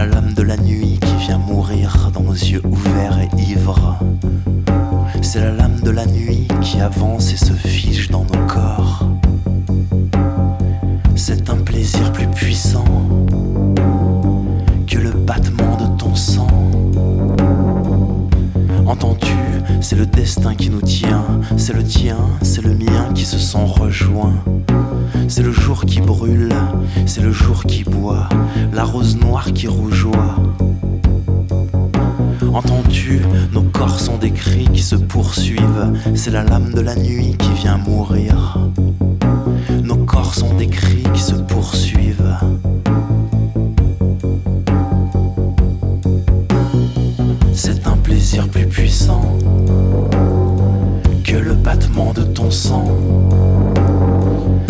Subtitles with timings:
[0.00, 3.98] la lame de la nuit qui vient mourir dans nos yeux ouverts et ivres.
[5.20, 9.06] C'est la lame de la nuit qui avance et se fige dans nos corps.
[11.16, 12.86] C'est un plaisir plus puissant
[14.86, 16.48] que le battement de ton sang.
[18.86, 19.34] Entends-tu,
[19.80, 21.24] c'est le destin qui nous tient,
[21.56, 24.42] c'est le tien, c'est le mien qui se sont rejoints.
[25.28, 26.52] C'est le jour qui brûle,
[27.06, 28.28] c'est le jour qui boit,
[28.72, 30.36] la rose noire qui rougeoie.
[32.52, 33.20] Entends-tu,
[33.52, 37.52] nos corps sont des cris qui se poursuivent, c'est la lame de la nuit qui
[37.52, 38.58] vient mourir.
[39.82, 42.36] Nos corps sont des cris qui se poursuivent.
[52.24, 52.84] Ton sang.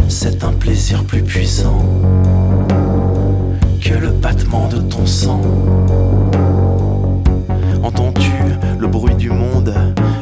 [0.09, 1.85] C'est un plaisir plus puissant
[3.81, 5.41] que le battement de ton sang.
[7.83, 8.33] Entends-tu
[8.79, 9.75] le bruit du monde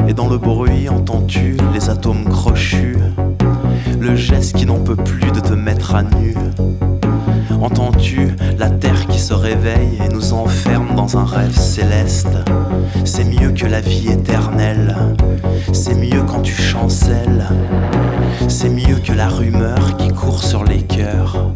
[0.06, 2.96] Et dans le bruit, entends-tu les atomes crochus?
[4.00, 6.34] Le geste qui n'en peut plus de te mettre à nu
[7.60, 12.36] Entends-tu la terre qui se réveille et nous enferme dans un rêve céleste?
[13.04, 14.96] C'est mieux que la vie éternelle,
[15.88, 17.48] c'est mieux quand tu chancelles,
[18.46, 21.50] c'est mieux que la rumeur qui court sur les cœurs.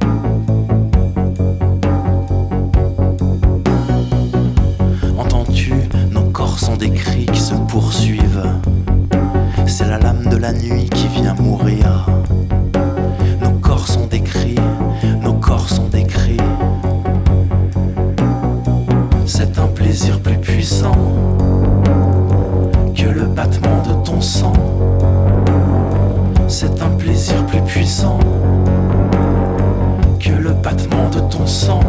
[30.62, 31.81] Battement de ton sang.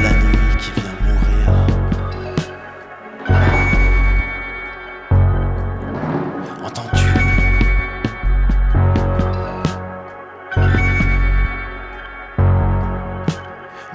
[0.00, 1.66] La nuit qui vient mourir.
[6.64, 7.06] Entends-tu?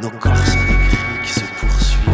[0.01, 2.09] Nos corps sont des cris qui se poursuivent.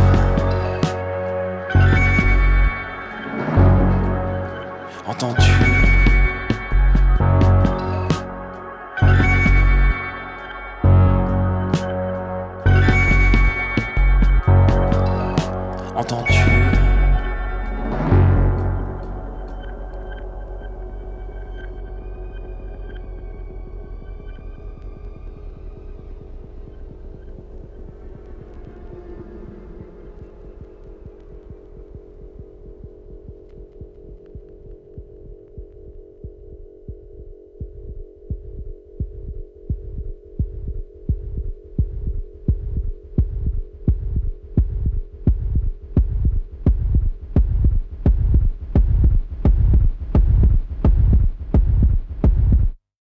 [5.05, 5.86] Entends-tu?
[15.97, 16.26] entend